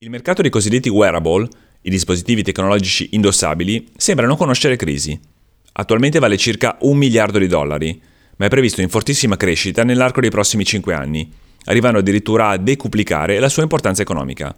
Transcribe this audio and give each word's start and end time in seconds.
Il 0.00 0.10
mercato 0.10 0.42
dei 0.42 0.50
cosiddetti 0.50 0.90
wearable, 0.90 1.48
i 1.80 1.88
dispositivi 1.88 2.42
tecnologici 2.42 3.08
indossabili, 3.12 3.92
sembrano 3.96 4.36
conoscere 4.36 4.76
crisi. 4.76 5.18
Attualmente 5.72 6.18
vale 6.18 6.36
circa 6.36 6.76
un 6.82 6.98
miliardo 6.98 7.38
di 7.38 7.46
dollari, 7.46 7.98
ma 8.36 8.44
è 8.44 8.50
previsto 8.50 8.82
in 8.82 8.90
fortissima 8.90 9.38
crescita 9.38 9.84
nell'arco 9.84 10.20
dei 10.20 10.28
prossimi 10.28 10.66
5 10.66 10.92
anni, 10.92 11.32
arrivando 11.64 12.00
addirittura 12.00 12.48
a 12.48 12.58
decuplicare 12.58 13.38
la 13.38 13.48
sua 13.48 13.62
importanza 13.62 14.02
economica. 14.02 14.54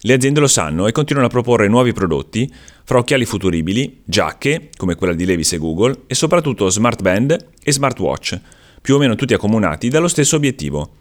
Le 0.00 0.12
aziende 0.14 0.40
lo 0.40 0.48
sanno 0.48 0.86
e 0.86 0.92
continuano 0.92 1.28
a 1.28 1.30
proporre 1.30 1.68
nuovi 1.68 1.92
prodotti, 1.92 2.50
fra 2.84 2.96
occhiali 2.96 3.26
futuribili, 3.26 4.00
giacche, 4.06 4.70
come 4.74 4.94
quella 4.94 5.12
di 5.12 5.26
Levis 5.26 5.52
e 5.52 5.58
Google, 5.58 6.04
e 6.06 6.14
soprattutto 6.14 6.70
smart 6.70 7.02
band 7.02 7.36
e 7.62 7.72
smartwatch, 7.72 8.40
più 8.80 8.94
o 8.94 8.98
meno 8.98 9.16
tutti 9.16 9.34
accomunati 9.34 9.90
dallo 9.90 10.08
stesso 10.08 10.36
obiettivo, 10.36 10.92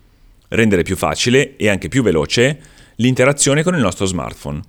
rendere 0.49 0.83
più 0.83 0.97
facile 0.97 1.55
e 1.55 1.69
anche 1.69 1.87
più 1.87 2.03
veloce 2.03 2.59
l'interazione 3.01 3.63
con 3.63 3.75
il 3.75 3.81
nostro 3.81 4.05
smartphone. 4.05 4.61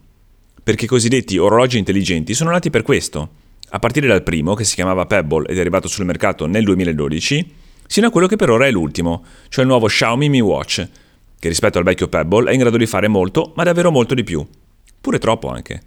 Perché 0.62 0.84
i 0.84 0.88
cosiddetti 0.88 1.36
orologi 1.36 1.78
intelligenti 1.78 2.34
sono 2.34 2.50
nati 2.50 2.70
per 2.70 2.82
questo, 2.82 3.28
a 3.70 3.78
partire 3.78 4.06
dal 4.06 4.22
primo, 4.22 4.55
che 4.55 4.62
si 4.62 4.77
chiamava 4.77 5.06
Pebble 5.06 5.48
ed 5.48 5.56
è 5.56 5.60
arrivato 5.60 5.88
sul 5.88 6.05
mercato 6.05 6.46
nel 6.46 6.62
2012, 6.64 7.55
sino 7.86 8.06
a 8.06 8.10
quello 8.10 8.28
che 8.28 8.36
per 8.36 8.50
ora 8.50 8.66
è 8.66 8.70
l'ultimo, 8.70 9.24
cioè 9.48 9.64
il 9.64 9.70
nuovo 9.70 9.86
Xiaomi 9.86 10.28
Mi 10.28 10.41
Watch, 10.41 10.88
che 11.41 11.48
rispetto 11.48 11.78
al 11.78 11.84
vecchio 11.84 12.08
Pebble 12.08 12.50
è 12.50 12.52
in 12.52 12.60
grado 12.60 12.77
di 12.77 12.86
fare 12.86 13.08
molto, 13.08 13.52
ma 13.56 13.64
davvero 13.64 13.91
molto 13.91 14.14
di 14.14 14.22
più. 14.22 14.47
Pure 15.00 15.19
troppo 15.19 15.48
anche. 15.48 15.83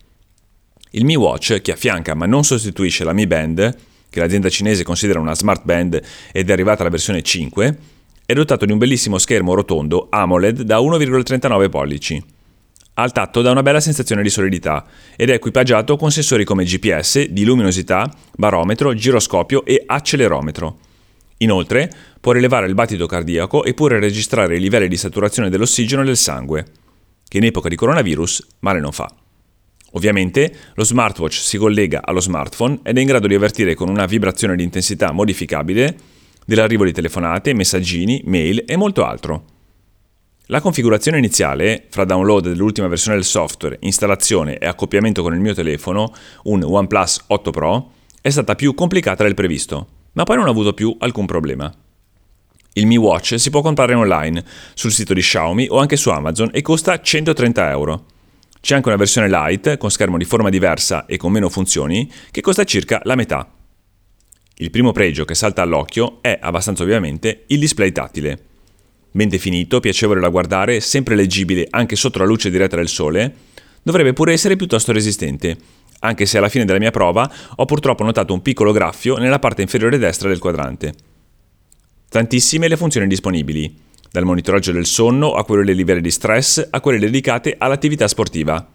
Il 0.91 1.05
Mi 1.05 1.15
Watch, 1.15 1.61
che 1.61 1.71
affianca 1.71 2.13
ma 2.13 2.25
non 2.25 2.43
sostituisce 2.43 3.05
la 3.05 3.13
Mi 3.13 3.25
Band, 3.25 3.77
che 4.09 4.19
l'azienda 4.19 4.49
cinese 4.49 4.83
considera 4.83 5.19
una 5.19 5.33
smart 5.33 5.63
band 5.63 6.01
ed 6.33 6.49
è 6.49 6.51
arrivata 6.51 6.81
alla 6.81 6.91
versione 6.91 7.21
5, 7.21 7.77
è 8.25 8.33
dotato 8.33 8.65
di 8.65 8.71
un 8.71 8.77
bellissimo 8.77 9.17
schermo 9.17 9.53
rotondo 9.53 10.07
AMOLED 10.09 10.61
da 10.61 10.77
1,39 10.79 11.69
pollici. 11.69 12.23
Al 12.95 13.11
tatto 13.11 13.41
dà 13.41 13.49
una 13.49 13.63
bella 13.63 13.79
sensazione 13.79 14.21
di 14.21 14.29
solidità 14.29 14.85
ed 15.15 15.31
è 15.31 15.33
equipaggiato 15.33 15.97
con 15.97 16.11
sensori 16.11 16.43
come 16.43 16.63
GPS, 16.63 17.27
di 17.27 17.43
luminosità, 17.43 18.07
barometro, 18.35 18.93
giroscopio 18.93 19.65
e 19.65 19.81
accelerometro. 19.83 20.77
Inoltre 21.37 21.89
può 22.21 22.33
rilevare 22.33 22.67
il 22.67 22.75
battito 22.75 23.07
cardiaco 23.07 23.63
e 23.63 23.73
pure 23.73 23.99
registrare 23.99 24.57
i 24.57 24.59
livelli 24.59 24.87
di 24.87 24.95
saturazione 24.95 25.49
dell'ossigeno 25.49 26.03
del 26.03 26.17
sangue, 26.17 26.65
che 27.27 27.37
in 27.37 27.45
epoca 27.45 27.67
di 27.67 27.75
coronavirus 27.75 28.47
male 28.59 28.79
non 28.79 28.91
fa. 28.91 29.11
Ovviamente 29.93 30.55
lo 30.75 30.83
smartwatch 30.83 31.33
si 31.33 31.57
collega 31.57 32.01
allo 32.03 32.19
smartphone 32.19 32.79
ed 32.83 32.97
è 32.97 33.01
in 33.01 33.07
grado 33.07 33.25
di 33.25 33.33
avvertire 33.33 33.73
con 33.73 33.89
una 33.89 34.05
vibrazione 34.05 34.55
di 34.55 34.63
intensità 34.63 35.11
modificabile 35.11 35.97
dell'arrivo 36.45 36.85
di 36.85 36.91
telefonate, 36.91 37.53
messaggini, 37.53 38.21
mail 38.25 38.63
e 38.67 38.75
molto 38.75 39.03
altro. 39.03 39.45
La 40.47 40.59
configurazione 40.59 41.19
iniziale, 41.19 41.85
fra 41.89 42.03
download 42.03 42.49
dell'ultima 42.49 42.89
versione 42.89 43.15
del 43.15 43.23
software, 43.23 43.77
installazione 43.79 44.57
e 44.57 44.65
accoppiamento 44.65 45.21
con 45.21 45.33
il 45.33 45.39
mio 45.39 45.53
telefono, 45.53 46.13
un 46.43 46.61
OnePlus 46.61 47.23
8 47.27 47.51
Pro, 47.51 47.91
è 48.19 48.29
stata 48.29 48.53
più 48.53 48.73
complicata 48.73 49.23
del 49.23 49.35
previsto, 49.35 49.87
ma 50.11 50.23
poi 50.23 50.35
non 50.35 50.47
ho 50.47 50.51
avuto 50.51 50.73
più 50.73 50.93
alcun 50.99 51.25
problema. 51.25 51.73
Il 52.73 52.87
Mi 52.87 52.97
Watch 52.97 53.39
si 53.39 53.49
può 53.51 53.61
comprare 53.61 53.93
online, 53.93 54.43
sul 54.73 54.91
sito 54.91 55.13
di 55.13 55.21
Xiaomi 55.21 55.67
o 55.69 55.77
anche 55.77 55.95
su 55.95 56.09
Amazon 56.09 56.49
e 56.51 56.61
costa 56.61 56.99
130 56.99 57.69
euro. 57.69 58.05
C'è 58.59 58.75
anche 58.75 58.89
una 58.89 58.97
versione 58.97 59.29
light, 59.29 59.77
con 59.77 59.91
schermo 59.91 60.17
di 60.17 60.25
forma 60.25 60.49
diversa 60.49 61.05
e 61.05 61.15
con 61.15 61.31
meno 61.31 61.47
funzioni, 61.47 62.11
che 62.31 62.41
costa 62.41 62.65
circa 62.65 62.99
la 63.05 63.15
metà. 63.15 63.49
Il 64.55 64.71
primo 64.71 64.91
pregio 64.91 65.23
che 65.23 65.35
salta 65.35 65.61
all'occhio 65.61 66.17
è, 66.19 66.37
abbastanza 66.41 66.83
ovviamente, 66.83 67.45
il 67.47 67.59
display 67.59 67.93
tattile. 67.93 68.47
Ben 69.15 69.29
definito, 69.29 69.79
piacevole 69.79 70.19
da 70.19 70.29
guardare, 70.29 70.79
sempre 70.79 71.13
leggibile 71.13 71.67
anche 71.69 71.95
sotto 71.95 72.17
la 72.17 72.25
luce 72.25 72.49
diretta 72.49 72.77
del 72.77 72.87
sole, 72.87 73.31
dovrebbe 73.83 74.11
pure 74.11 74.33
essere 74.33 74.55
piuttosto 74.55 74.91
resistente, 74.91 75.55
anche 75.99 76.25
se 76.25 76.39
alla 76.39 76.49
fine 76.49 76.65
della 76.65 76.79
mia 76.79 76.89
prova 76.89 77.31
ho 77.57 77.65
purtroppo 77.65 78.03
notato 78.03 78.33
un 78.33 78.41
piccolo 78.41 78.71
graffio 78.71 79.17
nella 79.17 79.37
parte 79.37 79.61
inferiore 79.61 79.99
destra 79.99 80.29
del 80.29 80.39
quadrante. 80.39 80.95
Tantissime 82.09 82.67
le 82.67 82.75
funzioni 82.75 83.05
disponibili, 83.05 83.71
dal 84.09 84.25
monitoraggio 84.25 84.71
del 84.71 84.87
sonno 84.87 85.33
a 85.33 85.45
quelle 85.45 85.63
dei 85.63 85.75
livelli 85.75 86.01
di 86.01 86.09
stress 86.09 86.67
a 86.71 86.81
quelle 86.81 86.97
dedicate 86.97 87.53
all'attività 87.55 88.07
sportiva. 88.07 88.67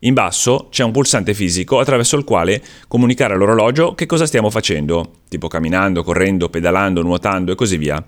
In 0.00 0.12
basso 0.12 0.68
c'è 0.70 0.84
un 0.84 0.92
pulsante 0.92 1.32
fisico 1.32 1.78
attraverso 1.78 2.18
il 2.18 2.24
quale 2.24 2.62
comunicare 2.88 3.32
all'orologio 3.32 3.94
che 3.94 4.04
cosa 4.04 4.26
stiamo 4.26 4.50
facendo, 4.50 5.12
tipo 5.30 5.48
camminando, 5.48 6.02
correndo, 6.02 6.50
pedalando, 6.50 7.00
nuotando 7.00 7.52
e 7.52 7.54
così 7.54 7.78
via. 7.78 8.04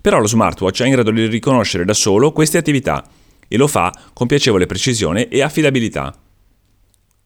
Però 0.00 0.18
lo 0.18 0.26
smartwatch 0.26 0.82
è 0.82 0.86
in 0.86 0.92
grado 0.92 1.10
di 1.10 1.26
riconoscere 1.26 1.84
da 1.84 1.94
solo 1.94 2.32
queste 2.32 2.58
attività 2.58 3.06
e 3.46 3.56
lo 3.56 3.66
fa 3.66 3.92
con 4.12 4.26
piacevole 4.26 4.66
precisione 4.66 5.28
e 5.28 5.42
affidabilità. 5.42 6.14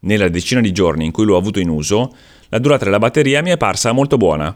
Nella 0.01 0.29
decina 0.29 0.61
di 0.61 0.73
giorni 0.73 1.05
in 1.05 1.13
cui 1.13 1.25
l'ho 1.25 1.37
avuto 1.37 1.61
in 1.61 1.69
uso, 1.69 2.15
la 2.49 2.59
durata 2.59 2.85
della 2.85 2.99
batteria 2.99 3.43
mi 3.43 3.51
è 3.51 3.57
parsa 3.57 3.93
molto 3.93 4.17
buona, 4.17 4.55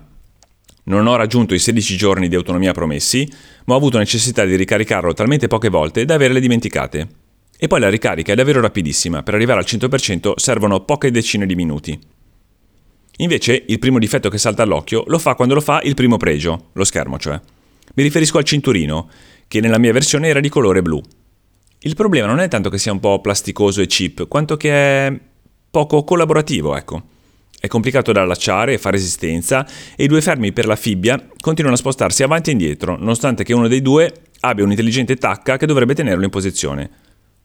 non 0.88 1.06
ho 1.06 1.16
raggiunto 1.16 1.54
i 1.54 1.58
16 1.58 1.96
giorni 1.96 2.28
di 2.28 2.34
autonomia 2.34 2.72
promessi, 2.72 3.30
ma 3.66 3.74
ho 3.74 3.76
avuto 3.76 3.98
necessità 3.98 4.44
di 4.44 4.56
ricaricarlo 4.56 5.12
talmente 5.12 5.46
poche 5.46 5.68
volte 5.68 6.06
da 6.06 6.14
averle 6.14 6.40
dimenticate. 6.40 7.08
E 7.58 7.66
poi 7.66 7.80
la 7.80 7.90
ricarica 7.90 8.32
è 8.32 8.34
davvero 8.34 8.60
rapidissima, 8.60 9.22
per 9.22 9.34
arrivare 9.34 9.60
al 9.60 9.66
100% 9.66 10.32
servono 10.36 10.80
poche 10.84 11.10
decine 11.10 11.44
di 11.44 11.54
minuti. 11.54 11.98
Invece, 13.18 13.64
il 13.66 13.78
primo 13.78 13.98
difetto 13.98 14.30
che 14.30 14.38
salta 14.38 14.62
all'occhio 14.62 15.04
lo 15.08 15.18
fa 15.18 15.34
quando 15.34 15.54
lo 15.54 15.60
fa 15.60 15.80
il 15.82 15.94
primo 15.94 16.16
pregio, 16.16 16.68
lo 16.72 16.84
schermo 16.84 17.18
cioè. 17.18 17.38
Mi 17.94 18.02
riferisco 18.02 18.38
al 18.38 18.44
cinturino, 18.44 19.08
che 19.48 19.60
nella 19.60 19.78
mia 19.78 19.92
versione 19.92 20.28
era 20.28 20.40
di 20.40 20.48
colore 20.48 20.82
blu. 20.82 21.00
Il 21.80 21.94
problema 21.94 22.26
non 22.26 22.40
è 22.40 22.48
tanto 22.48 22.70
che 22.70 22.78
sia 22.78 22.92
un 22.92 23.00
po' 23.00 23.20
plasticoso 23.20 23.80
e 23.80 23.86
cheap, 23.86 24.26
quanto 24.28 24.56
che 24.56 24.70
è 24.70 25.20
poco 25.70 26.04
collaborativo, 26.04 26.76
ecco. 26.76 27.02
È 27.60 27.66
complicato 27.66 28.12
da 28.12 28.22
allacciare 28.22 28.74
e 28.74 28.78
fa 28.78 28.90
resistenza 28.90 29.66
e 29.96 30.04
i 30.04 30.06
due 30.06 30.20
fermi 30.20 30.52
per 30.52 30.66
la 30.66 30.76
fibbia 30.76 31.28
continuano 31.40 31.76
a 31.76 31.80
spostarsi 31.80 32.22
avanti 32.22 32.50
e 32.50 32.52
indietro, 32.52 32.96
nonostante 32.96 33.42
che 33.42 33.52
uno 33.52 33.66
dei 33.66 33.82
due 33.82 34.12
abbia 34.40 34.64
un'intelligente 34.64 35.16
tacca 35.16 35.56
che 35.56 35.66
dovrebbe 35.66 35.94
tenerlo 35.94 36.24
in 36.24 36.30
posizione. 36.30 36.90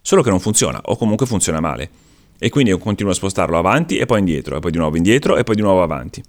Solo 0.02 0.22
che 0.22 0.30
non 0.30 0.40
funziona, 0.40 0.82
o 0.84 0.98
comunque 0.98 1.26
funziona 1.26 1.60
male. 1.60 1.90
E 2.38 2.50
quindi 2.50 2.72
io 2.72 2.78
continuo 2.78 3.12
a 3.12 3.16
spostarlo 3.16 3.58
avanti 3.58 3.98
e 3.98 4.06
poi 4.06 4.20
indietro, 4.20 4.58
e 4.58 4.60
poi 4.60 4.72
di 4.72 4.78
nuovo 4.78 4.98
indietro 4.98 5.38
e 5.38 5.44
poi 5.44 5.56
di 5.56 5.62
nuovo 5.62 5.82
avanti. 5.82 6.22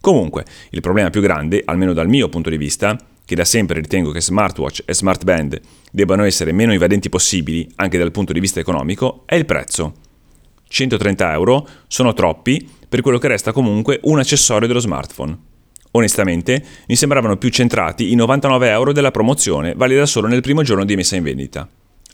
Comunque, 0.00 0.44
il 0.70 0.80
problema 0.80 1.10
più 1.10 1.20
grande, 1.20 1.62
almeno 1.64 1.92
dal 1.92 2.08
mio 2.08 2.28
punto 2.28 2.50
di 2.50 2.56
vista, 2.56 2.96
che 3.24 3.34
da 3.34 3.44
sempre 3.44 3.80
ritengo 3.80 4.10
che 4.10 4.20
smartwatch 4.20 4.82
e 4.84 4.94
smartband 4.94 5.60
debbano 5.90 6.24
essere 6.24 6.52
meno 6.52 6.72
invadenti 6.72 7.08
possibili 7.08 7.68
anche 7.76 7.98
dal 7.98 8.10
punto 8.10 8.32
di 8.32 8.40
vista 8.40 8.60
economico, 8.60 9.22
è 9.26 9.34
il 9.34 9.46
prezzo. 9.46 9.94
130 10.68 11.32
euro 11.32 11.68
sono 11.86 12.14
troppi 12.14 12.66
per 12.88 13.00
quello 13.00 13.18
che 13.18 13.28
resta 13.28 13.52
comunque 13.52 14.00
un 14.04 14.18
accessorio 14.18 14.66
dello 14.66 14.80
smartphone. 14.80 15.38
Onestamente, 15.92 16.64
mi 16.88 16.96
sembravano 16.96 17.36
più 17.36 17.50
centrati 17.50 18.12
i 18.12 18.14
99 18.14 18.70
euro 18.70 18.92
della 18.92 19.10
promozione, 19.10 19.74
valida 19.74 20.06
solo 20.06 20.26
nel 20.26 20.40
primo 20.40 20.62
giorno 20.62 20.84
di 20.84 20.96
messa 20.96 21.16
in 21.16 21.22
vendita. 21.22 21.68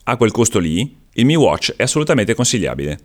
A 0.05 0.17
quel 0.17 0.33
costo 0.33 0.59
lì, 0.59 0.97
il 1.13 1.25
Mi 1.25 1.37
Watch 1.37 1.75
è 1.77 1.85
assolutamente 1.85 2.35
consigliabile. 2.35 2.99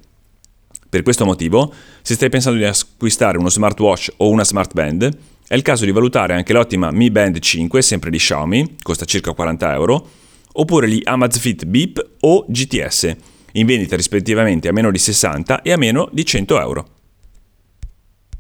Per 0.90 1.04
questo 1.04 1.26
motivo, 1.26 1.74
se 2.02 2.16
stai 2.16 2.30
pensando 2.30 2.58
di 2.58 2.66
acquistare 2.66 3.38
uno 3.38 3.50
smartwatch 3.50 4.14
o 4.18 4.30
una 4.30 4.44
smart 4.44 4.74
band, 4.74 5.18
è 5.48 5.56
il 5.56 5.62
caso 5.62 5.86
di 5.86 5.92
valutare 5.92 6.34
anche 6.34 6.54
l'ottima 6.54 6.92
Mi 6.92 7.12
Band 7.12 7.40
5, 7.40 7.82
sempre 7.82 8.10
di 8.10 8.18
Xiaomi, 8.18 8.76
costa 8.82 9.06
circa 9.06 9.34
40 9.34 9.74
euro, 9.74 10.10
oppure 10.54 10.88
gli 10.88 11.02
Amazfit 11.04 11.66
Beep 11.66 12.16
o 12.22 12.46
GTS, 12.48 13.16
in 13.54 13.66
vendita 13.66 13.96
rispettivamente 13.96 14.68
a 14.68 14.72
meno 14.72 14.92
di 14.92 14.98
60 14.98 15.62
e 15.62 15.72
a 15.72 15.78
meno 15.78 16.10
di 16.12 16.26
100 16.26 16.60
euro. 16.60 16.88